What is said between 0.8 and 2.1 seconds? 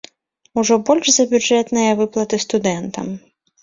больш за бюджэтныя